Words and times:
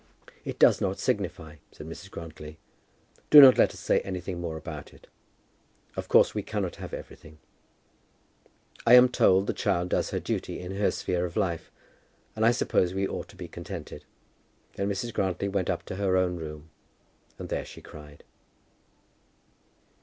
"It 0.43 0.57
does 0.57 0.81
not 0.81 0.97
signify," 0.97 1.57
said 1.71 1.85
Mrs. 1.87 2.09
Grantly. 2.09 2.57
"Do 3.29 3.39
not 3.39 3.59
let 3.59 3.69
us 3.71 3.79
say 3.79 3.99
anything 3.99 4.41
more 4.41 4.57
about 4.57 4.95
it. 4.95 5.05
Of 5.95 6.07
course 6.07 6.33
we 6.33 6.41
cannot 6.41 6.77
have 6.77 6.91
everything. 6.91 7.37
I 8.83 8.95
am 8.95 9.09
told 9.09 9.45
the 9.45 9.53
child 9.53 9.89
does 9.89 10.09
her 10.09 10.19
duty 10.19 10.59
in 10.59 10.71
her 10.75 10.89
sphere 10.89 11.23
of 11.23 11.37
life, 11.37 11.69
and 12.35 12.43
I 12.43 12.49
suppose 12.49 12.95
we 12.95 13.07
ought 13.07 13.27
to 13.27 13.35
be 13.35 13.47
contented." 13.47 14.05
Then 14.73 14.89
Mrs. 14.89 15.13
Grantly 15.13 15.47
went 15.49 15.69
up 15.69 15.83
to 15.83 15.97
her 15.97 16.17
own 16.17 16.35
room, 16.35 16.71
and 17.37 17.49
there 17.49 17.63
she 17.63 17.81
cried. 17.83 18.23